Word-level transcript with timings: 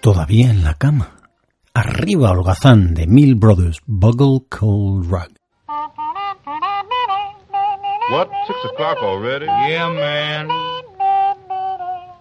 Todavía 0.00 0.50
en 0.50 0.64
la 0.64 0.74
cama. 0.74 1.10
Arriba 1.74 2.30
holgazán 2.30 2.94
de 2.94 3.06
Mill 3.06 3.36
Brothers 3.36 3.78
Bugle 3.86 4.40
Cold 4.48 5.06
Rug. 5.10 5.30
What? 8.10 8.28
Six 8.46 8.58
o'clock 8.72 8.98
already? 9.02 9.46
Yeah, 9.46 9.88
man. 9.88 10.48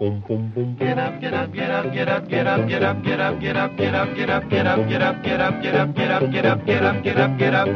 Boom, 0.00 0.22
boom, 0.28 0.52
boom, 0.54 0.76
Get 0.78 0.98
up, 0.98 1.20
get 1.20 1.32
up, 1.34 1.52
get 1.52 1.70
up, 1.70 1.92
get 1.92 2.08
up, 2.08 2.28
get 2.28 2.46
up, 2.46 2.68
get 2.68 2.82
up, 2.82 3.02
get 3.04 3.20
up, 3.20 3.40
get 3.40 3.56
up, 3.56 3.74
get 3.74 3.94
up, 3.94 4.14
get 4.14 4.30
up, 4.30 4.50
get 4.50 4.70
up, 4.70 4.88
get 4.88 5.02
up, 5.02 5.22
get 5.22 5.40
up, 5.40 5.62
get 5.62 5.74
up, 5.74 5.94
get 5.94 6.10
up, 6.10 6.30
get 6.32 6.44
up, 6.44 6.66
get 6.66 6.84
up, 6.84 7.02
get 7.04 7.18
up, 7.18 7.38
get 7.38 7.54
up. 7.54 7.68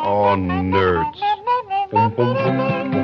Oh, 0.00 0.36
nerds. 0.36 1.18
Boom, 1.90 2.14
boom, 2.14 2.34
boom. 2.34 2.95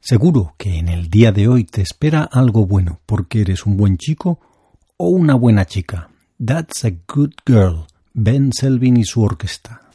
Seguro 0.00 0.54
que 0.56 0.78
en 0.78 0.88
el 0.88 1.10
día 1.10 1.30
de 1.30 1.46
hoy 1.46 1.64
te 1.64 1.82
espera 1.82 2.22
algo 2.22 2.66
bueno 2.66 3.00
porque 3.04 3.42
eres 3.42 3.66
un 3.66 3.76
buen 3.76 3.98
chico 3.98 4.40
o 4.96 5.08
una 5.10 5.34
buena 5.34 5.66
chica. 5.66 6.08
That's 6.42 6.86
a 6.86 6.92
good 7.06 7.32
girl. 7.44 7.86
Ben 8.14 8.50
Selvin 8.52 8.96
y 8.96 9.04
su 9.04 9.22
orquesta. 9.22 9.89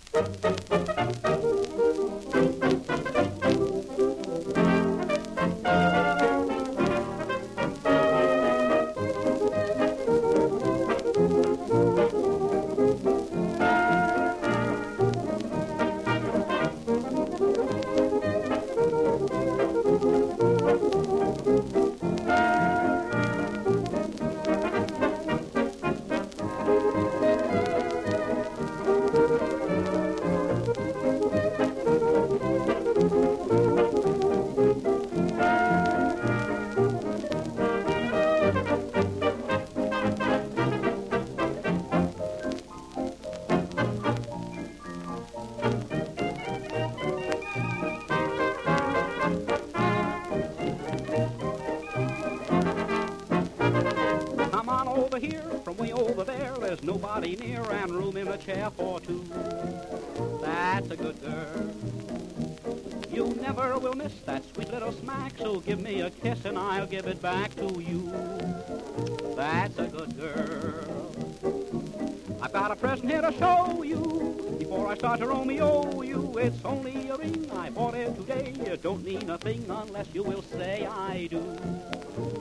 From 55.63 55.77
way 55.77 55.91
over 55.91 56.23
there. 56.23 56.53
There's 56.59 56.83
nobody 56.83 57.35
near 57.35 57.61
and 57.61 57.91
room 57.91 58.17
in 58.17 58.25
the 58.25 58.37
chair 58.37 58.69
for 58.71 58.99
two. 58.99 59.23
That's 60.41 60.89
a 60.91 60.95
good 60.97 61.21
girl. 61.21 61.71
You 63.11 63.33
never 63.41 63.77
will 63.79 63.93
miss 63.93 64.13
that 64.25 64.43
sweet 64.53 64.71
little 64.71 64.91
smack, 64.91 65.37
so 65.37 65.59
give 65.59 65.79
me 65.79 66.01
a 66.01 66.09
kiss 66.09 66.43
and 66.45 66.57
I'll 66.57 66.87
give 66.87 67.07
it 67.07 67.21
back 67.21 67.55
to 67.55 67.81
you. 67.81 68.11
That's 69.35 69.77
a 69.77 69.87
good 69.87 70.17
girl. 70.17 71.11
I've 72.41 72.51
got 72.53 72.71
a 72.71 72.75
present 72.75 73.09
here 73.09 73.21
to 73.21 73.31
show 73.33 73.83
you. 73.83 74.55
Before 74.59 74.87
I 74.87 74.95
start 74.95 75.19
to 75.19 75.27
Romeo 75.27 76.01
you, 76.01 76.37
it's 76.37 76.63
only 76.65 77.09
a 77.09 77.17
ring. 77.17 77.49
I 77.55 77.69
bought 77.69 77.95
it 77.95 78.15
today. 78.15 78.53
It 78.65 78.83
don't 78.83 79.03
mean 79.03 79.29
a 79.29 79.37
thing 79.37 79.65
unless 79.69 80.07
you 80.13 80.23
will 80.23 80.41
say 80.41 80.85
I 80.85 81.27
do. 81.27 81.41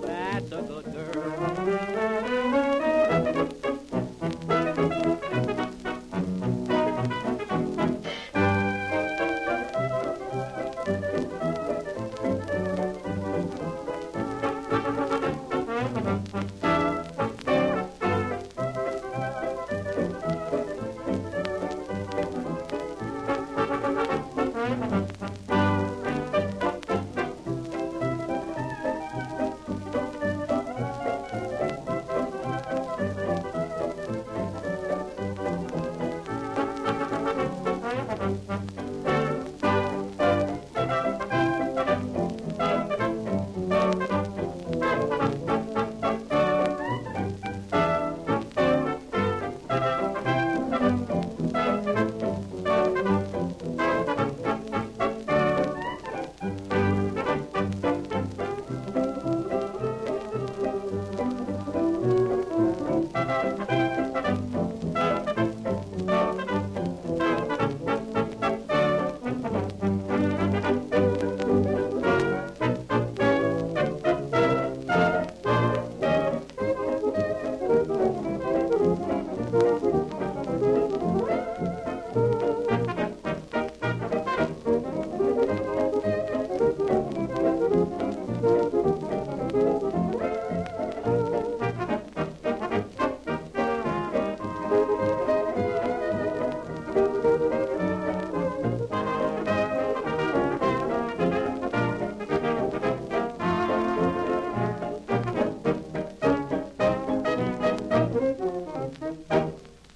That's 0.02 0.52
a 0.52 0.62
good 0.62 0.84
girl. 0.92 2.73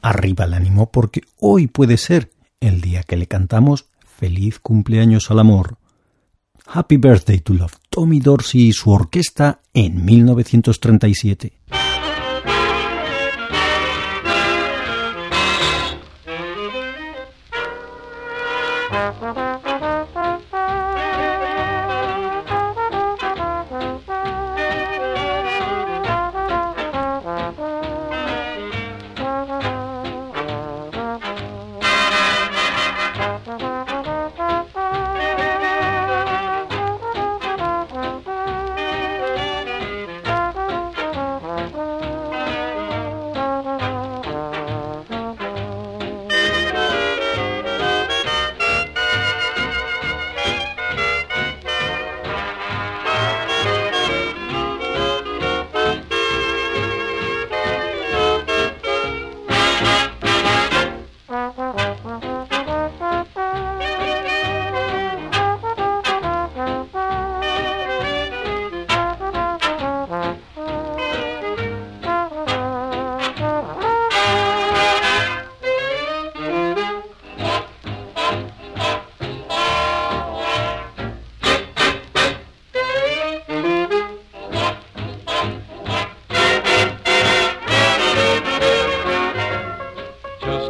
Arriba 0.02 0.44
el 0.44 0.54
ánimo 0.54 0.90
porque 0.90 1.22
hoy 1.38 1.66
puede 1.66 1.96
ser 1.96 2.30
el 2.60 2.80
día 2.80 3.02
que 3.02 3.16
le 3.16 3.26
cantamos 3.26 3.86
feliz 4.04 4.58
cumpleaños 4.58 5.30
al 5.30 5.38
amor. 5.38 5.78
Happy 6.66 6.96
Birthday 6.96 7.38
to 7.40 7.54
Love, 7.54 7.74
Tommy 7.88 8.20
Dorsey 8.20 8.68
y 8.68 8.72
su 8.72 8.90
orquesta 8.90 9.60
en 9.72 10.04
1937. 10.04 11.52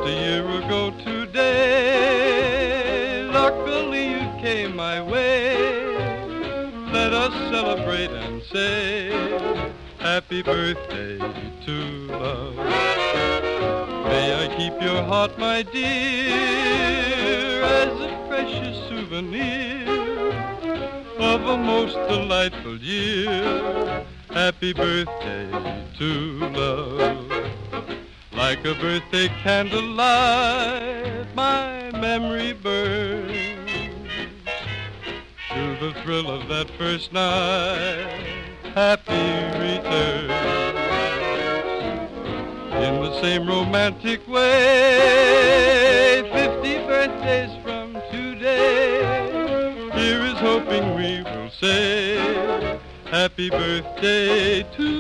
A 0.09 0.11
year 0.11 0.49
ago 0.63 0.91
today, 1.05 2.03
luckily 3.31 4.05
you 4.13 4.27
came 4.41 4.75
my 4.75 5.03
way. 5.03 5.57
Let 6.93 7.13
us 7.13 7.35
celebrate 7.51 8.11
and 8.11 8.43
say, 8.45 9.11
Happy 9.99 10.43
birthday 10.43 11.19
to 11.19 11.73
love. 12.25 12.57
May 14.07 14.27
I 14.45 14.47
keep 14.57 14.81
your 14.81 15.03
heart, 15.03 15.39
my 15.39 15.63
dear, 15.63 16.33
as 17.63 18.01
a 18.01 18.25
precious 18.29 18.79
souvenir 18.89 19.87
of 21.19 21.43
a 21.45 21.59
most 21.59 21.97
delightful 22.09 22.79
year. 22.79 24.07
Happy 24.31 24.73
birthday 24.73 25.51
to 25.99 26.09
love. 26.63 27.28
Like 28.39 28.65
a 28.65 28.75
birthday 28.77 29.29
candlelight, 29.43 31.35
my 31.35 31.91
memory 31.91 32.53
burns 32.53 33.67
to 35.53 35.77
the 35.81 35.93
thrill 36.01 36.31
of 36.31 36.47
that 36.47 36.71
first 36.79 37.13
night. 37.13 38.07
Happy 38.77 39.13
returns 39.59 40.31
in 42.75 43.01
the 43.03 43.21
same 43.21 43.45
romantic 43.49 44.25
way. 44.29 46.23
Fifty 46.33 46.79
birthdays 46.87 47.51
from 47.65 47.95
today, 48.13 49.91
here 49.97 50.25
is 50.25 50.39
hoping 50.39 50.95
we 50.95 51.23
will 51.23 51.51
say 51.51 52.79
Happy 53.11 53.49
birthday 53.49 54.63
to 54.77 54.98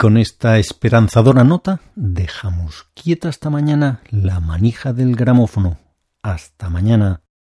con 0.00 0.16
esta 0.16 0.56
esperanzadora 0.56 1.44
nota 1.44 1.82
dejamos 1.94 2.86
quieta 2.94 3.28
hasta 3.28 3.50
mañana 3.50 4.00
la 4.08 4.40
manija 4.40 4.94
del 4.94 5.14
gramófono. 5.14 5.76
Hasta 6.22 6.70
mañana. 6.70 7.20